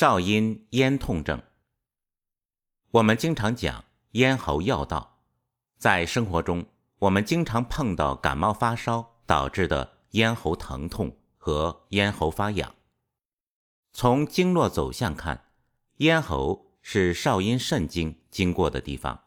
[0.00, 1.42] 少阴咽痛症，
[2.92, 5.18] 我们经常讲咽喉要道，
[5.76, 6.64] 在生活中，
[7.00, 12.72] 我们经常碰到感冒发烧导致的咽喉疼痛和咽喉发痒。
[13.92, 15.46] 从经络走向看，
[15.96, 19.20] 咽喉是少阴肾经经过的地方，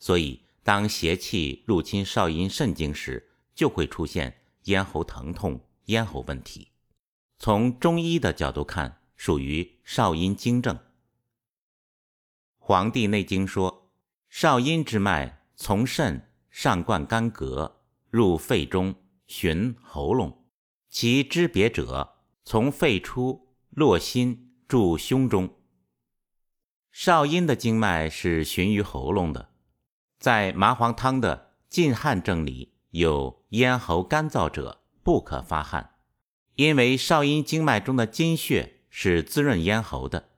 [0.00, 6.72] 所以当邪气入侵少阴肾经时，就会出现咽喉疼痛、咽喉问题。
[7.38, 10.76] 从中医的角度看，属于少阴经症。
[12.58, 13.92] 《黄帝内经》说
[14.28, 17.72] ：“少阴之脉从肾上贯干膈，
[18.10, 18.94] 入肺中，
[19.26, 20.44] 循喉咙。
[20.88, 25.56] 其支别者，从肺出，络心，注胸中。”
[26.90, 29.50] 少阴的经脉是循于喉咙的。
[30.18, 35.96] 在麻黄汤的禁汗症里，有咽喉干燥者不可发汗，
[36.54, 38.75] 因为少阴经脉中的津血。
[38.98, 40.30] 是滋润咽喉的，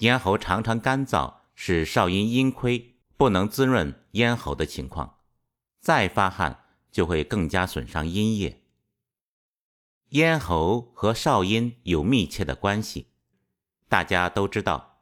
[0.00, 5.20] 咽喉常常干燥，是少阴阴亏，不能滋润咽喉的情况。
[5.80, 8.64] 再发汗就会更加损伤阴液。
[10.10, 13.06] 咽喉和少阴有密切的关系，
[13.88, 15.00] 大家都知道，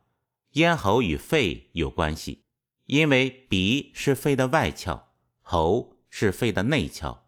[0.52, 2.44] 咽喉与肺有关系，
[2.86, 5.06] 因为鼻是肺的外窍，
[5.40, 7.18] 喉是肺的内窍。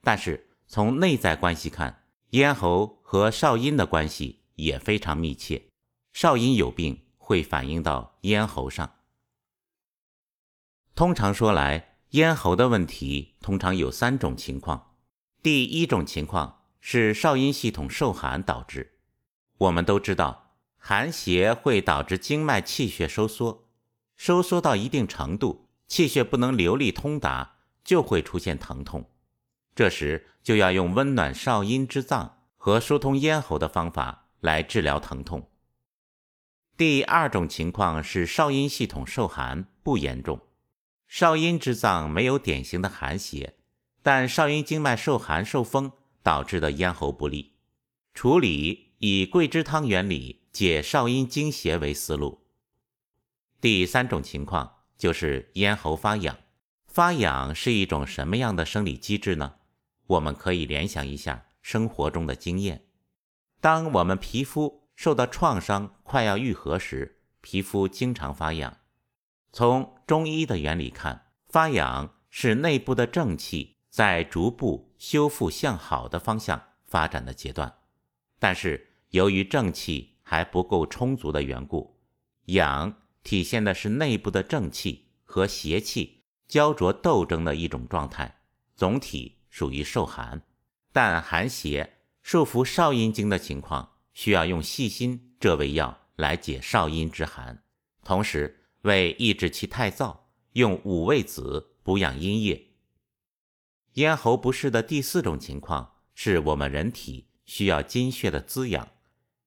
[0.00, 4.41] 但是从内在关系看，咽喉和少阴的关系。
[4.62, 5.62] 也非常密切，
[6.12, 8.94] 少阴有病会反映到咽喉上。
[10.94, 14.94] 通常说来，咽喉的问题通常有三种情况。
[15.42, 18.98] 第一种情况是少阴系统受寒导致。
[19.58, 23.64] 我们都知道，寒邪会导致经脉气血收缩，
[24.16, 29.10] 收缩到一定程度，气血不能流利通达，就会出现疼痛。
[29.74, 34.28] 这时就要用温暖少阴之脏和疏通咽喉的方法。
[34.42, 35.48] 来治疗疼痛。
[36.76, 40.40] 第二种情况是少阴系统受寒不严重，
[41.06, 43.54] 少阴之脏没有典型的寒邪，
[44.02, 47.52] 但少阴经脉受寒受风导致的咽喉不利。
[48.14, 52.42] 处理以桂枝汤原理解少阴经邪为思路。
[53.60, 56.36] 第三种情况就是咽喉发痒，
[56.88, 59.54] 发痒是一种什么样的生理机制呢？
[60.08, 62.84] 我们可以联想一下生活中的经验。
[63.62, 68.78] 当我们皮肤受到创伤快要愈合时，皮肤经常发痒。
[69.52, 77.72] 从中医的原理看，发痒是内部的正气在逐步修复向好的方向发展的阶段。
[78.40, 82.00] 但是由于正气还不够充足的缘故，
[82.46, 82.92] 痒
[83.22, 88.40] 体现的是内部的正气和邪气焦灼斗争的一种状态，
[88.74, 90.42] 总体属于受寒，
[90.92, 91.91] 但寒邪。
[92.22, 97.62] 束缚少阴经的情况，需要用细辛这味药来解少阴之寒，
[98.04, 100.16] 同时为抑制其太燥，
[100.52, 102.68] 用五味子补养阴液。
[103.94, 108.88] 咽喉不适的第四种情况，是我们人体需要津血的滋养，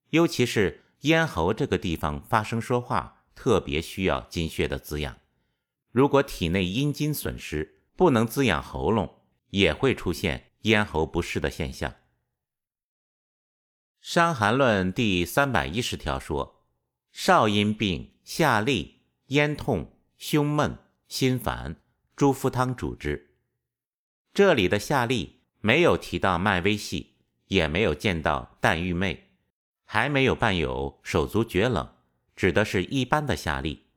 [0.09, 5.17] 尤其是咽喉这个地方发声说话，特别需要津血的滋养。
[5.91, 9.21] 如果体内阴津损失，不能滋养喉咙，
[9.51, 11.89] 也会出现咽喉不适的现象。
[14.07, 16.63] 《伤寒论》第三百一十条说
[17.11, 20.77] ：“少阴病，下利、咽痛、胸闷、
[21.07, 21.77] 心烦，
[22.15, 23.31] 猪肤汤主之。”
[24.31, 27.15] 这里的下利没有提到脉微细，
[27.47, 29.17] 也没有见到淡欲寐，
[29.85, 31.89] 还没有伴有手足厥冷，
[32.35, 33.87] 指的是一般的下利。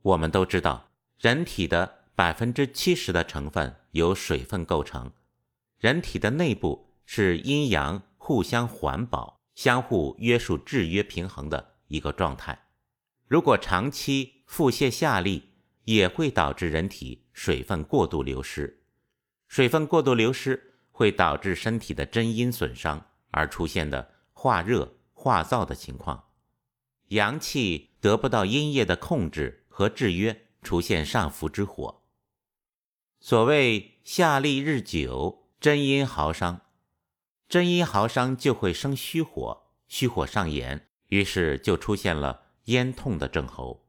[0.00, 5.12] 我们都知道，人体的百分之七十的成分由水分构成，
[5.78, 9.37] 人体的内部是阴阳互相环保。
[9.58, 12.66] 相互约束、制约、平衡的一个状态。
[13.26, 15.42] 如果长期腹泻下痢，
[15.82, 18.84] 也会导致人体水分过度流失。
[19.48, 26.28] 水分过度流失会导致身体的真阴损伤，而出现的化热、化燥的情况。
[27.08, 32.02] 阳气得不到阴液的控制和制约，出现上浮之火。
[33.18, 36.60] 所谓下痢日久，真阴耗伤。
[37.48, 43.86] 真阴耗伤就会生虚火，虚火上炎，于是就出现了咽痛的症候。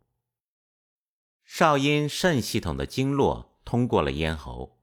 [1.43, 4.77] 少阴肾系统的经络通过了咽喉，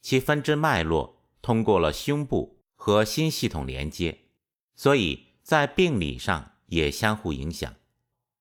[0.00, 4.18] 其分支脉络通过了胸部和心系统连接，
[4.74, 7.72] 所以在病理上也相互影响。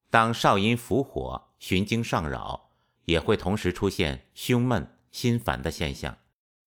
[0.10, 2.72] 当少阴伏火，循经上扰，
[3.06, 6.18] 也会同时出现胸闷、心烦的现象。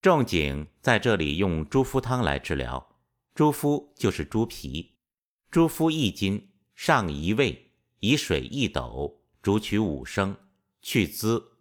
[0.00, 2.89] 仲景在这里用猪肤汤来治疗。
[3.34, 4.96] 猪肤就是猪皮，
[5.50, 10.36] 猪肤一斤，上一味，以水一斗，煮取五升，
[10.82, 11.52] 去滋，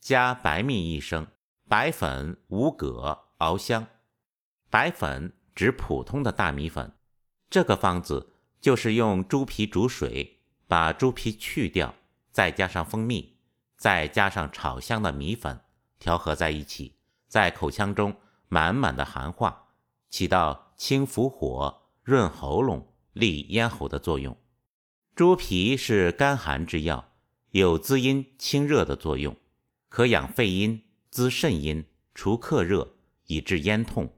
[0.00, 1.26] 加白蜜一升，
[1.68, 3.86] 白粉五葛，熬香。
[4.70, 6.92] 白粉指普通的大米粉。
[7.50, 11.94] 这个方子就是用猪皮煮水，把猪皮去掉，
[12.30, 13.38] 再加上蜂蜜，
[13.76, 15.60] 再加上炒香的米粉，
[15.98, 16.96] 调和在一起，
[17.28, 18.16] 在口腔中
[18.48, 19.68] 满满的含化，
[20.08, 24.36] 起到清伏火、润喉咙、利咽喉的作用。
[25.14, 27.12] 猪皮是甘寒之药，
[27.52, 29.34] 有滋阴清热的作用，
[29.88, 31.84] 可养肺阴、滋肾阴、
[32.14, 32.96] 除克热，
[33.26, 34.12] 以治咽痛。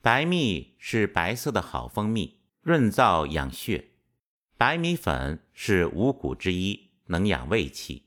[0.00, 3.90] 白蜜是白色的好蜂蜜，润燥养血。
[4.56, 8.06] 白米粉是五谷之一，能养胃气。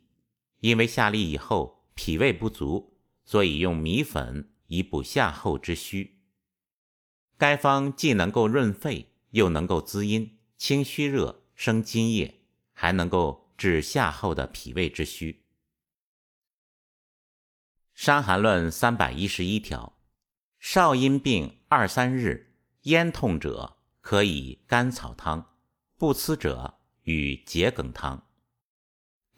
[0.59, 6.12] 因为下利以后脾胃不足，所以用米粉以补下后之虚。
[7.44, 11.42] 该方既能够润肺，又能够滋阴、清虚热。
[11.56, 12.40] 生津液，
[12.72, 15.34] 还能够治夏后的脾胃之虚。
[17.94, 19.98] 《伤寒论》三百一十一条：
[20.57, 22.54] 少阴病二三日，
[22.84, 25.50] 咽痛者，可以甘草汤；
[25.98, 28.25] 不思者，与桔梗汤。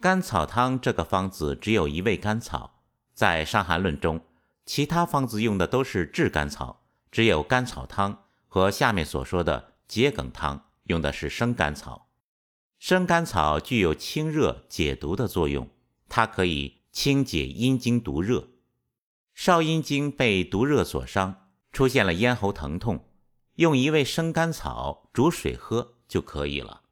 [0.00, 4.24] 甘草汤这个方子只有一味甘草，在《伤寒论》中，
[4.64, 6.85] 其他方子用的都是炙甘草，
[7.16, 12.10] 只有甘草汤和下面所说的桔梗汤用的是生甘草。
[12.78, 15.66] 生甘草具有清热解毒的作用，
[16.10, 18.50] 它可以清解阴经毒热。
[19.32, 23.08] 少阴经被毒热所伤，出现了咽喉疼痛，
[23.54, 26.82] 用一味生甘草煮水喝就可以了。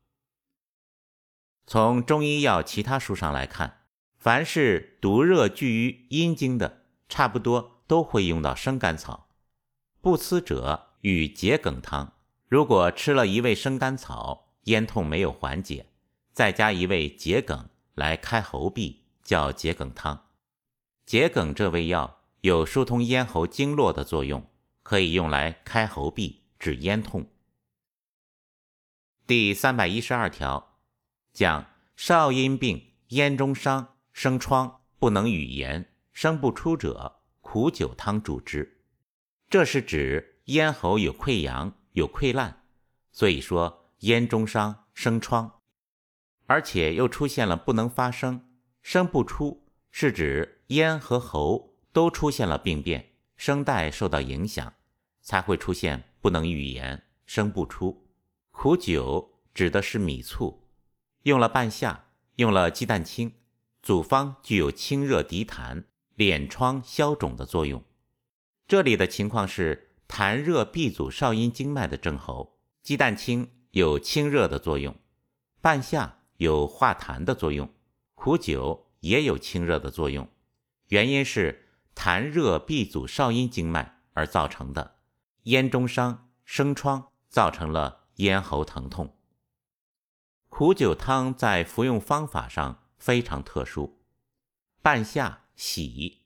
[1.66, 3.82] 从中医药其他书上来看，
[4.16, 9.23] 凡是毒热聚于阴经的，差不多都会用到生甘草。
[10.04, 12.12] 不思者与桔梗汤，
[12.46, 14.52] 如果吃了一味生甘草。
[14.64, 15.86] 咽痛没有缓解，
[16.34, 20.26] 再加一味桔梗来开喉痹，叫桔梗汤。
[21.06, 24.46] 桔梗这味药有疏通咽喉经络的作用，
[24.82, 27.26] 可以用来开喉痹，治咽痛。
[29.26, 30.80] 第三百一十二条
[31.32, 31.64] 讲
[31.96, 38.73] 少阴病，咽中伤，生疮，不能语言，生不出者，苦酒汤主之。
[39.48, 42.64] 这是指咽喉有溃疡、有溃烂，
[43.12, 43.82] 所以说。
[44.00, 45.60] 咽中伤生疮，
[46.44, 48.50] 而且又出现了不能发声、
[48.82, 54.74] 声不出，是指咽和喉都出现了病变，声带受到影响，
[55.22, 58.06] 才会出现不能语言、声不出。
[58.50, 60.68] 苦酒指的是米醋，
[61.22, 63.32] 用了半夏，用了鸡蛋清，
[63.80, 65.84] 组方具有清热涤痰、
[66.18, 67.82] 敛疮消肿的作用。
[68.66, 73.50] 这里的情况是痰热闭阻少阴经脉的症候，鸡蛋清。
[73.74, 74.94] 有清热的作用，
[75.60, 77.68] 半夏有化痰的作用，
[78.14, 80.28] 苦酒也有清热的作用。
[80.90, 84.98] 原因是痰热闭阻少阴经脉而造成的，
[85.42, 89.16] 咽中伤生疮，造成了咽喉疼痛。
[90.48, 93.98] 苦酒汤在服用方法上非常特殊，
[94.82, 96.22] 半夏洗，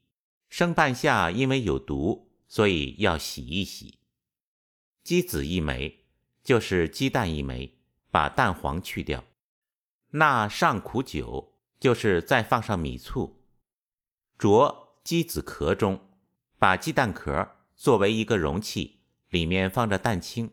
[0.49, 3.99] 生半夏因为有毒，所以要洗一洗。
[5.01, 5.95] 鸡子一枚。
[6.41, 7.77] 就是鸡蛋一枚，
[8.09, 9.23] 把蛋黄去掉。
[10.11, 13.43] 那上苦酒，就是再放上米醋，
[14.35, 16.09] 着鸡子壳中，
[16.57, 20.51] 把鸡蛋壳作为一个容器，里面放着蛋清，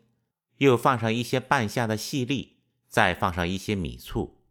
[0.57, 4.43] 又放上一些半夏的细粒，再放上一些米醋，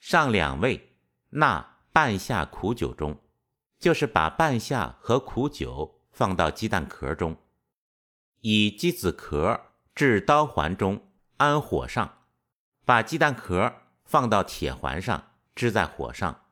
[0.00, 0.96] 上两味，
[1.28, 3.20] 那半夏苦酒中，
[3.78, 7.36] 就是把半夏和苦酒放到鸡蛋壳中，
[8.40, 9.66] 以鸡子壳。
[9.94, 12.22] 至刀环中安火上，
[12.84, 13.72] 把鸡蛋壳
[14.04, 16.46] 放到铁环上支在火上，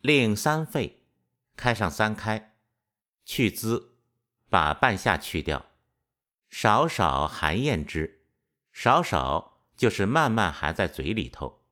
[0.00, 1.02] 令三沸，
[1.56, 2.54] 开上三开，
[3.26, 3.96] 去滋，
[4.48, 5.66] 把半夏去掉，
[6.48, 8.22] 少少含咽之，
[8.72, 11.62] 少少就是慢慢含在嘴里头，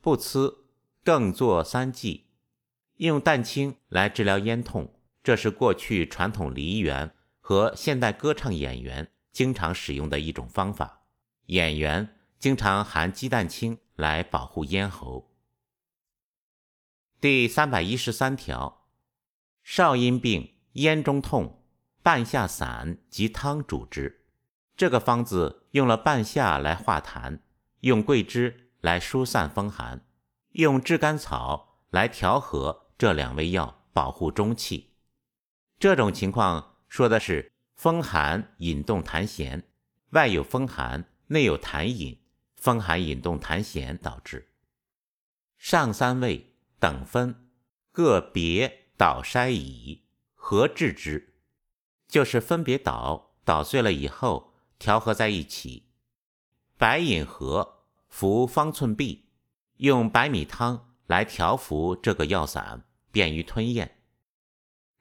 [0.00, 0.60] 不呲，
[1.04, 2.30] 更做三剂，
[2.96, 4.95] 用蛋清来治疗咽痛，
[5.26, 9.10] 这是过去传统梨园和现代歌唱演员。
[9.32, 11.02] 经常使用的一种方法，
[11.46, 15.34] 演员经常含鸡蛋清来保护咽喉。
[17.20, 18.86] 第三百一十三条，
[19.64, 21.64] 少阴病咽中痛，
[22.04, 24.26] 半夏散及汤主之。
[24.76, 27.40] 这个方子用了半夏来化痰，
[27.80, 30.06] 用桂枝来疏散风寒，
[30.52, 34.92] 用炙甘草来调和这两味药，保护中气。
[35.78, 37.52] 这种情况说的是。
[37.76, 39.62] 风寒引动痰涎，
[40.12, 42.18] 外有风寒，内有痰饮，
[42.56, 44.48] 风寒引动痰涎导致。
[45.58, 47.50] 上三味等分，
[47.92, 51.34] 个别捣筛乙，合治之，
[52.08, 55.90] 就是分别捣，捣碎了以后调和在一起。
[56.78, 59.24] 白饮合，服方寸匕，
[59.76, 63.95] 用白米汤来调服这个药散，便于吞咽。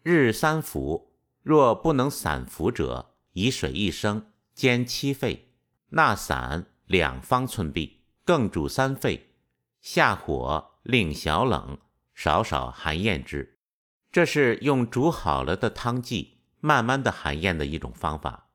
[0.07, 5.50] 日三服，若不能散服者，以水一升，煎七沸，
[5.89, 9.31] 纳散两方寸匕，更煮三沸，
[9.81, 11.79] 下火令小冷，
[12.13, 13.57] 少少含咽之。
[14.12, 18.50] 这是用煮好了的汤剂慢慢的含咽的一种方法。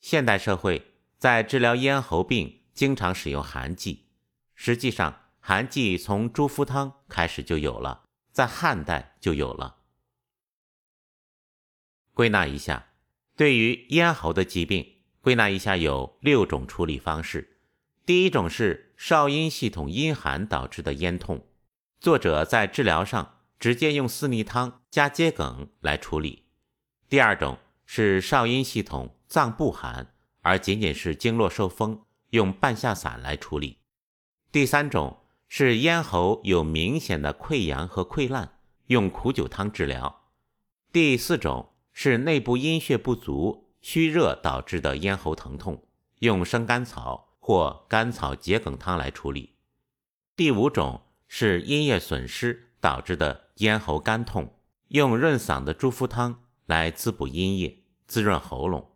[0.00, 2.62] 现代社会在治疗咽喉病。
[2.72, 4.04] 经常使用寒剂，
[4.54, 9.76] 实际上寒剂从猪肤汤开始就有了，在汉代就有了。
[12.16, 12.86] 归纳一下，
[13.36, 17.58] 对于咽喉的疾病，归纳一下有六种处理方式。
[18.06, 21.46] 第一种是少阴系统阴寒导致的咽痛，
[22.00, 26.44] 作者在治疗上直接用四逆汤加桔梗来处理。
[27.10, 32.00] 第二种是少阴系统脏不寒，而仅仅是经络受风。
[32.30, 33.78] 用半夏散来处理。
[34.50, 40.22] 第三种是咽喉有明显的溃疡和溃烂，用苦酒汤治疗。
[40.90, 45.82] 第四种是内部阴血不足、虚热导致的咽喉疼痛，
[46.18, 49.54] 用生甘草或甘草桔梗汤来处理。
[50.36, 58.90] 第五种是阴液损失导致的咽喉干痛，用润嗓的猪肤汤来滋补阴液，滋润喉咙。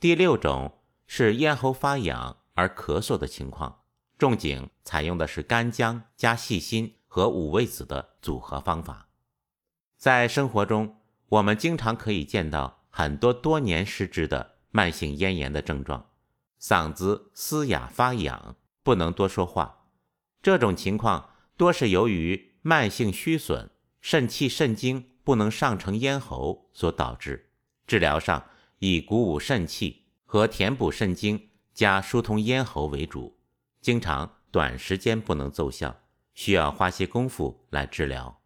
[0.00, 2.38] 第六种是咽喉发痒。
[2.54, 3.80] 而咳嗽的情况，
[4.16, 9.08] 仲景采用的是干姜加细辛和五味子的组合方法。
[9.98, 10.96] 在生活中，
[11.28, 16.10] 我们经常可以见到很多多年失治的慢性咽炎的症状，
[16.60, 19.86] 嗓子嘶哑发痒，不能多说话。
[20.42, 27.50] 这种情况多是由于慢性虚损，肾气肾精不能上承咽喉所导致。
[27.86, 28.44] 治疗上
[28.78, 31.48] 以鼓舞肾气和填补肾精。
[31.74, 33.36] 加疏通咽喉为主，
[33.80, 36.02] 经常短时间不能奏效，
[36.32, 38.40] 需要花些功夫来治疗。